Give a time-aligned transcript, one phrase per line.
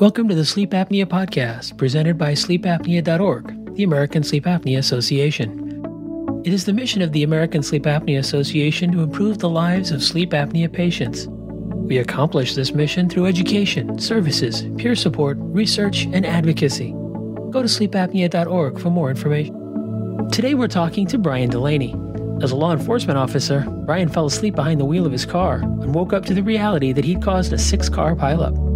[0.00, 6.40] Welcome to the Sleep Apnea Podcast, presented by sleepapnea.org, the American Sleep Apnea Association.
[6.42, 10.02] It is the mission of the American Sleep Apnea Association to improve the lives of
[10.02, 11.26] sleep apnea patients.
[11.28, 16.92] We accomplish this mission through education, services, peer support, research, and advocacy.
[17.50, 20.30] Go to sleepapnea.org for more information.
[20.30, 21.94] Today we're talking to Brian Delaney.
[22.42, 25.94] As a law enforcement officer, Brian fell asleep behind the wheel of his car and
[25.94, 28.69] woke up to the reality that he'd caused a six car pileup.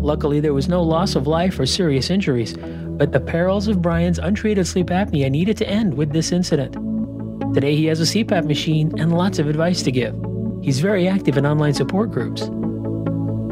[0.00, 4.18] Luckily, there was no loss of life or serious injuries, but the perils of Brian's
[4.18, 6.72] untreated sleep apnea needed to end with this incident.
[7.54, 10.16] Today, he has a CPAP machine and lots of advice to give.
[10.62, 12.48] He's very active in online support groups.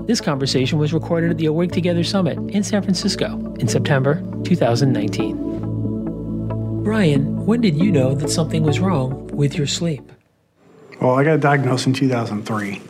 [0.07, 6.83] This conversation was recorded at the Awake Together Summit in San Francisco in September 2019.
[6.83, 10.11] Brian, when did you know that something was wrong with your sleep?
[10.99, 12.81] Well, I got diagnosed in 2003,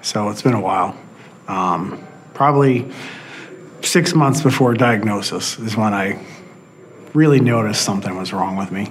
[0.00, 0.96] so it's been a while.
[1.46, 2.02] Um,
[2.34, 2.90] probably
[3.82, 6.24] six months before diagnosis is when I
[7.14, 8.90] really noticed something was wrong with me.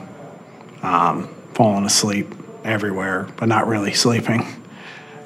[0.81, 2.33] Um, falling asleep
[2.64, 4.45] everywhere, but not really sleeping.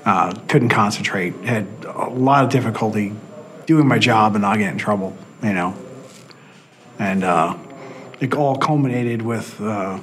[0.05, 1.33] Uh, couldn't concentrate.
[1.43, 3.13] Had a lot of difficulty
[3.65, 5.75] doing my job and not getting in trouble, you know.
[6.99, 7.57] And uh,
[8.19, 9.99] it all culminated with uh,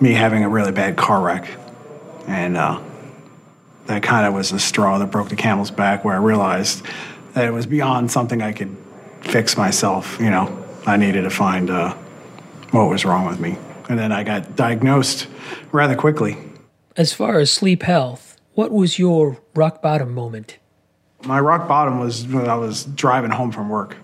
[0.00, 1.48] me having a really bad car wreck.
[2.26, 2.82] And uh,
[3.88, 6.84] that kind of was the straw that broke the camel's back where I realized
[7.32, 8.76] that it was beyond something I could
[9.22, 10.18] fix myself.
[10.20, 11.94] You know, I needed to find uh,
[12.70, 13.56] what was wrong with me.
[13.88, 15.26] And then I got diagnosed
[15.72, 16.36] rather quickly.
[16.96, 20.58] As far as sleep health, what was your rock bottom moment?
[21.24, 23.96] My rock bottom was when I was driving home from work.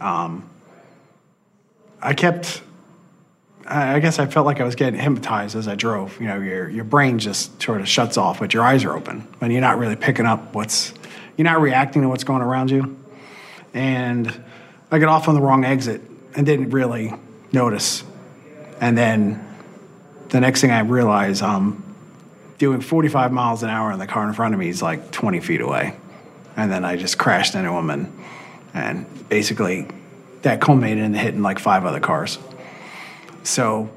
[0.00, 0.48] Um,
[2.02, 2.62] I kept
[3.70, 6.20] I guess I felt like I was getting hypnotized as I drove.
[6.20, 9.26] You know, your your brain just sort of shuts off, but your eyes are open,
[9.40, 10.92] and you're not really picking up what's,
[11.36, 12.98] you're not reacting to what's going around you.
[13.72, 14.42] And
[14.90, 16.00] I got off on the wrong exit
[16.34, 17.14] and didn't really
[17.52, 18.02] notice.
[18.80, 19.46] And then
[20.30, 21.94] the next thing I realize, I'm
[22.58, 25.38] doing 45 miles an hour, and the car in front of me is like 20
[25.40, 25.94] feet away.
[26.56, 28.18] And then I just crashed into him, and
[28.74, 29.86] and basically
[30.42, 32.38] that culminated in hitting like five other cars.
[33.42, 33.90] So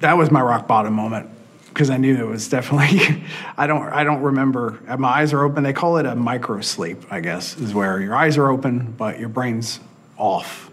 [0.00, 1.30] that was my rock bottom moment
[1.68, 3.24] because I knew it was definitely.
[3.56, 3.82] I don't.
[3.82, 4.80] I don't remember.
[4.98, 5.62] My eyes are open.
[5.62, 7.10] They call it a micro sleep.
[7.10, 9.80] I guess is where your eyes are open but your brain's
[10.16, 10.70] off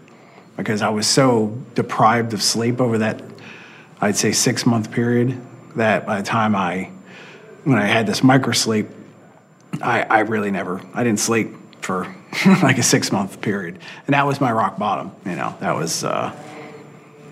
[0.56, 3.22] because I was so deprived of sleep over that.
[4.00, 5.40] I'd say six month period
[5.76, 6.90] that by the time I,
[7.64, 8.88] when I had this micro sleep,
[9.80, 10.80] I, I really never.
[10.94, 12.14] I didn't sleep for
[12.62, 15.12] like a six month period, and that was my rock bottom.
[15.24, 16.04] You know, that was.
[16.04, 16.36] Uh,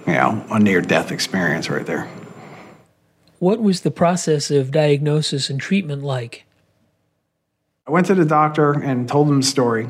[0.07, 2.09] you know, a near death experience right there.
[3.39, 6.45] What was the process of diagnosis and treatment like?
[7.87, 9.89] I went to the doctor and told him the story.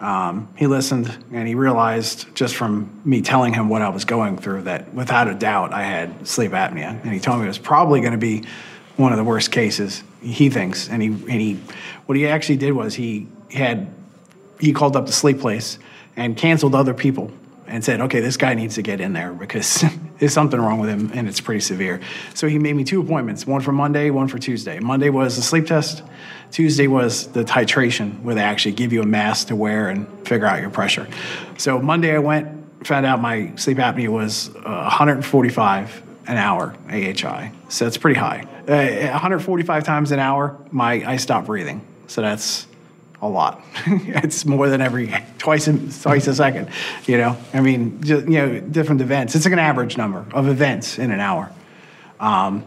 [0.00, 4.38] Um, he listened and he realized just from me telling him what I was going
[4.38, 7.02] through that without a doubt I had sleep apnea.
[7.02, 8.44] And he told me it was probably going to be
[8.96, 10.88] one of the worst cases, he thinks.
[10.88, 11.54] And he, and he,
[12.06, 13.88] what he actually did was he had,
[14.60, 15.78] he called up the sleep place
[16.16, 17.32] and canceled other people
[17.68, 19.84] and said, okay, this guy needs to get in there because
[20.18, 22.00] there's something wrong with him and it's pretty severe.
[22.34, 24.80] So he made me two appointments, one for Monday, one for Tuesday.
[24.80, 26.02] Monday was the sleep test,
[26.50, 30.46] Tuesday was the titration where they actually give you a mask to wear and figure
[30.46, 31.06] out your pressure.
[31.58, 37.52] So Monday I went, found out my sleep apnea was uh, 145 an hour AHI.
[37.68, 38.46] So that's pretty high.
[38.68, 41.86] Uh, 145 times an hour, my I stopped breathing.
[42.06, 42.67] So that's
[43.20, 43.62] a lot.
[43.86, 46.68] it's more than every twice a, twice a second.
[47.06, 49.34] You know, I mean, just, you know, different events.
[49.34, 51.50] It's like an average number of events in an hour.
[52.20, 52.64] Um,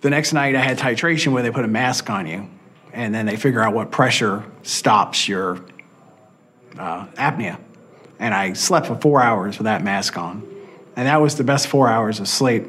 [0.00, 2.48] the next night, I had titration where they put a mask on you,
[2.92, 5.60] and then they figure out what pressure stops your
[6.78, 7.58] uh, apnea.
[8.20, 10.48] And I slept for four hours with that mask on,
[10.94, 12.66] and that was the best four hours of sleep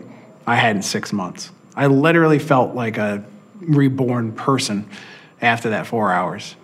[0.47, 1.51] I had in six months.
[1.75, 3.23] I literally felt like a
[3.61, 4.89] reborn person
[5.41, 6.55] after that four hours.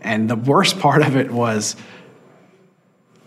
[0.00, 1.76] And the worst part of it was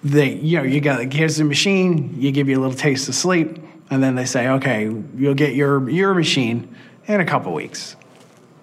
[0.03, 3.15] they, you know, you got here's the machine, you give you a little taste of
[3.15, 3.59] sleep,
[3.89, 4.83] and then they say, okay,
[5.15, 6.75] you'll get your your machine
[7.07, 7.95] in a couple weeks.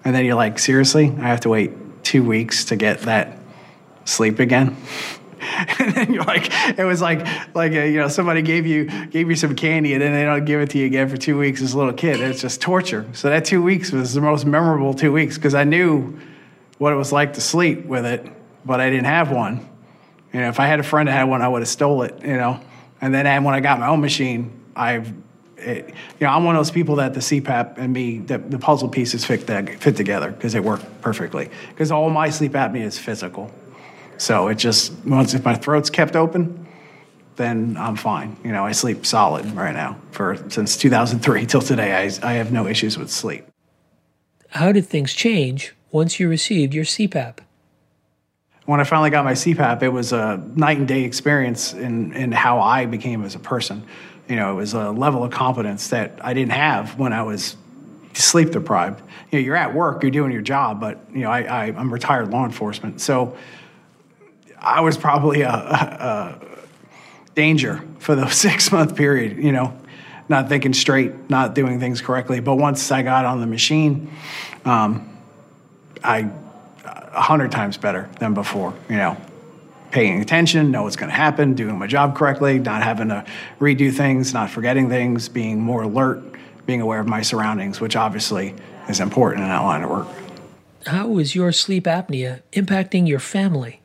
[0.03, 1.71] And then you're like, seriously, I have to wait
[2.03, 3.37] two weeks to get that
[4.05, 4.77] sleep again.
[5.79, 7.25] and then you're like, it was like,
[7.55, 10.23] like a, uh, you know, somebody gave you gave you some candy, and then they
[10.23, 12.19] don't give it to you again for two weeks as a little kid.
[12.21, 13.05] It's just torture.
[13.13, 16.19] So that two weeks was the most memorable two weeks because I knew
[16.77, 18.25] what it was like to sleep with it,
[18.65, 19.67] but I didn't have one.
[20.33, 22.21] You know, if I had a friend that had one, I would have stole it.
[22.21, 22.59] You know,
[23.01, 25.13] and then when I got my own machine, I've
[25.57, 25.87] it,
[26.19, 28.89] you know, I'm one of those people that the CPAP and me, the, the puzzle
[28.89, 29.41] pieces fit,
[29.79, 31.49] fit together because they work perfectly.
[31.69, 33.51] Because all my sleep apnea is physical.
[34.17, 36.67] So it just once if my throat's kept open,
[37.35, 38.35] then I'm fine.
[38.43, 41.95] You know, I sleep solid right now for since 2003 till today.
[41.95, 43.45] I I have no issues with sleep.
[44.49, 47.39] How did things change once you received your CPAP?
[48.65, 52.33] When I finally got my CPAP, it was a night and day experience in, in
[52.33, 53.85] how I became as a person.
[54.27, 57.55] You know, it was a level of competence that I didn't have when I was
[58.13, 59.01] sleep deprived.
[59.31, 61.93] You know, you're at work, you're doing your job, but you know, I, I am
[61.93, 63.37] retired law enforcement, so
[64.59, 66.39] I was probably a, a,
[67.35, 69.37] danger for the six month period.
[69.37, 69.79] You know,
[70.29, 72.39] not thinking straight, not doing things correctly.
[72.39, 74.11] But once I got on the machine,
[74.65, 75.17] um,
[76.03, 76.29] I
[76.85, 78.73] a hundred times better than before.
[78.89, 79.17] You know,
[79.91, 83.25] paying attention, know what's going to happen, doing my job correctly, not having to
[83.59, 86.23] redo things, not forgetting things, being more alert,
[86.65, 88.53] being aware of my surroundings, which obviously
[88.89, 90.07] is important in that line of work.
[90.85, 93.81] How is your sleep apnea impacting your family?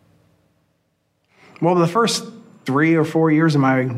[1.62, 2.25] Well, the first
[2.64, 3.88] three or four years of my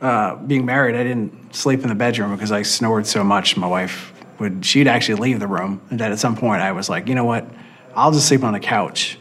[0.00, 3.56] uh, being married, I didn't sleep in the bedroom because I snored so much.
[3.56, 5.80] My wife would, she'd actually leave the room.
[5.90, 7.44] And then at some point, I was like, you know what?
[7.96, 9.18] I'll just sleep on the couch.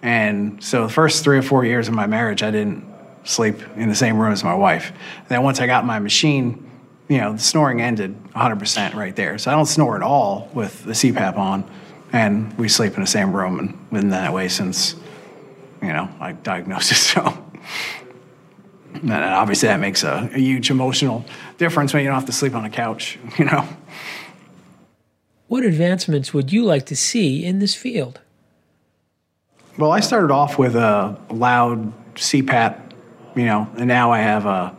[0.00, 2.84] And so the first three or four years of my marriage, I didn't
[3.24, 4.92] sleep in the same room as my wife.
[5.18, 6.70] And then once I got my machine,
[7.08, 9.38] you know, the snoring ended 100% right there.
[9.38, 11.68] So I don't snore at all with the CPAP on.
[12.12, 14.94] And we sleep in the same room and been that way since,
[15.82, 17.12] you know, like diagnosis.
[17.12, 17.52] So
[18.94, 21.24] and obviously that makes a, a huge emotional
[21.58, 23.66] difference when you don't have to sleep on a couch, you know.
[25.48, 28.20] What advancements would you like to see in this field?
[29.78, 32.92] Well, I started off with a loud CPAP,
[33.34, 34.74] you know, and now I have a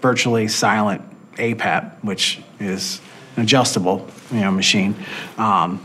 [0.00, 1.02] virtually silent
[1.36, 3.00] APAP, which is
[3.36, 4.94] an adjustable, you know, machine.
[5.38, 5.82] Um,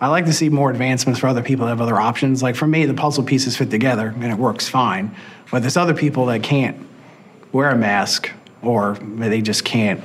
[0.00, 2.42] I like to see more advancements for other people that have other options.
[2.42, 5.14] Like for me, the puzzle pieces fit together and it works fine.
[5.50, 6.86] But there's other people that can't
[7.52, 8.30] wear a mask
[8.62, 10.02] or they just can't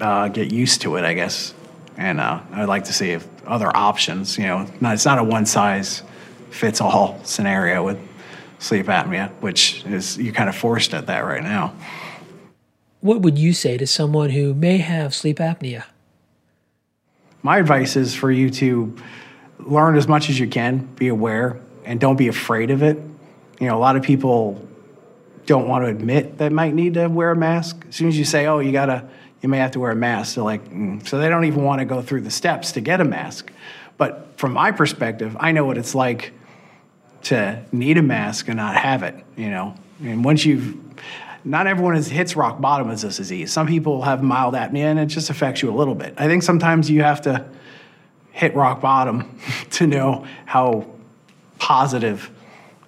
[0.00, 1.52] uh, get used to it, I guess.
[1.98, 5.44] And uh, I'd like to see if other options, you know, it's not a one
[5.44, 6.02] size
[6.50, 7.98] fits all scenario with
[8.58, 11.74] sleep apnea, which is you're kind of forced at that right now.
[13.00, 15.84] What would you say to someone who may have sleep apnea?
[17.42, 18.96] My advice is for you to
[19.58, 22.96] learn as much as you can, be aware, and don't be afraid of it.
[23.60, 24.64] You know, a lot of people
[25.46, 27.84] don't want to admit they might need to wear a mask.
[27.88, 29.04] As soon as you say, "Oh, you gotta,"
[29.40, 30.34] you may have to wear a mask.
[30.34, 31.06] They're like, mm.
[31.06, 33.50] so they don't even want to go through the steps to get a mask.
[33.96, 36.32] But from my perspective, I know what it's like
[37.24, 39.14] to need a mask and not have it.
[39.36, 40.76] You know, and once you've
[41.44, 43.52] not everyone is, hits rock bottom with this disease.
[43.52, 46.14] Some people have mild apnea and it just affects you a little bit.
[46.16, 47.46] I think sometimes you have to
[48.32, 49.38] hit rock bottom
[49.70, 50.86] to know how
[51.58, 52.30] positive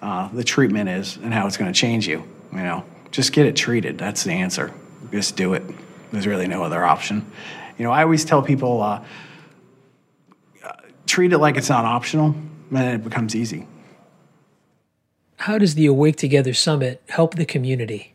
[0.01, 2.23] uh, the treatment is and how it's going to change you.
[2.51, 3.97] You know, just get it treated.
[3.97, 4.73] That's the answer.
[5.11, 5.63] Just do it.
[6.11, 7.25] There's really no other option.
[7.77, 9.03] You know, I always tell people uh,
[11.11, 13.67] treat it like it's not optional, and then it becomes easy.
[15.37, 18.10] How does the Awake Together Summit help the community?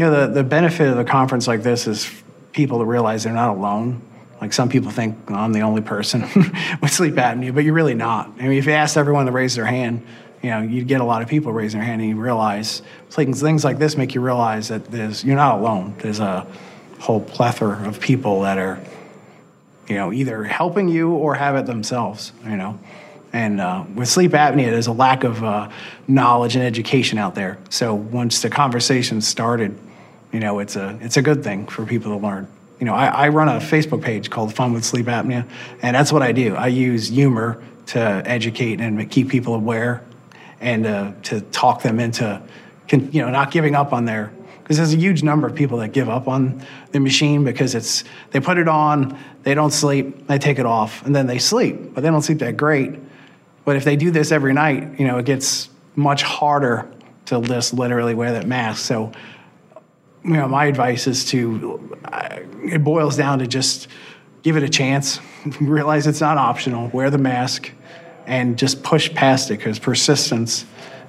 [0.00, 2.10] You know, the, the benefit of a conference like this is
[2.52, 4.00] people to realize they're not alone.
[4.40, 6.22] Like some people think I'm the only person
[6.80, 8.30] with sleep apnea, but you're really not.
[8.38, 10.06] I mean, if you asked everyone to raise their hand,
[10.42, 12.80] you know, you'd get a lot of people raising their hand and you realize
[13.10, 15.94] things, things like this make you realize that there's, you're not alone.
[15.98, 16.46] There's a
[16.98, 18.82] whole plethora of people that are,
[19.86, 22.78] you know, either helping you or have it themselves, you know.
[23.34, 25.68] And uh, with sleep apnea, there's a lack of uh,
[26.08, 27.58] knowledge and education out there.
[27.68, 29.78] So once the conversation started,
[30.32, 32.46] you know, it's a, it's a good thing for people to learn.
[32.78, 35.46] You know, I, I run a Facebook page called Fun with Sleep Apnea,
[35.82, 36.56] and that's what I do.
[36.56, 40.02] I use humor to educate and keep people aware
[40.60, 42.40] and uh, to talk them into,
[42.90, 44.32] you know, not giving up on their
[44.70, 48.04] because there's a huge number of people that give up on the machine because it's
[48.30, 51.92] they put it on, they don't sleep, they take it off, and then they sleep,
[51.92, 52.94] but they don't sleep that great.
[53.64, 56.88] But if they do this every night, you know, it gets much harder
[57.26, 58.84] to just literally wear that mask.
[58.84, 59.10] So,
[60.24, 63.88] you know, my advice is to uh, it boils down to just
[64.42, 65.20] give it a chance,
[65.60, 67.72] realize it's not optional, wear the mask,
[68.26, 70.64] and just push past it because persistence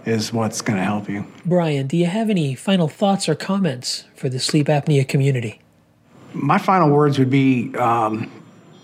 [0.06, 1.26] is what's going to help you.
[1.46, 5.60] Brian, do you have any final thoughts or comments for the sleep apnea community?
[6.34, 8.32] My final words would be um,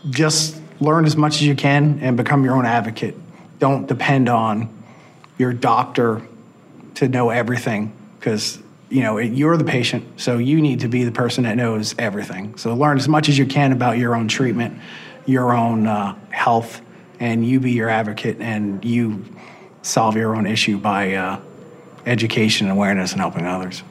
[0.09, 3.15] just learn as much as you can and become your own advocate.
[3.59, 4.69] Don't depend on
[5.37, 6.21] your doctor
[6.95, 11.11] to know everything because you know you're the patient so you need to be the
[11.11, 14.79] person that knows everything so learn as much as you can about your own treatment
[15.25, 16.81] your own uh, health
[17.19, 19.23] and you be your advocate and you
[19.81, 21.39] solve your own issue by uh,
[22.05, 23.83] education, awareness, and helping others.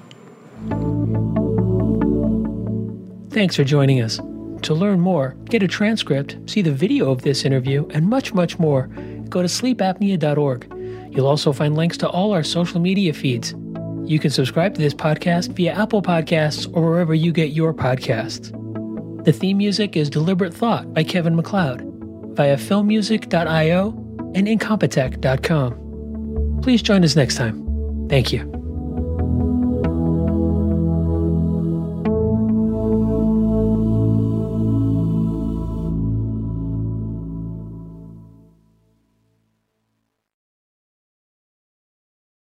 [3.30, 4.18] Thanks for joining us.
[4.62, 8.58] To learn more, get a transcript, see the video of this interview, and much, much
[8.58, 8.86] more,
[9.28, 10.72] go to sleepapnea.org.
[11.14, 13.54] You'll also find links to all our social media feeds.
[14.06, 18.52] You can subscribe to this podcast via Apple Podcasts or wherever you get your podcasts.
[19.24, 21.82] The theme music is Deliberate Thought by Kevin MacLeod
[22.36, 23.88] via filmmusic.io
[24.34, 26.60] and incompetech.com.
[26.62, 28.06] Please join us next time.
[28.08, 28.55] Thank you.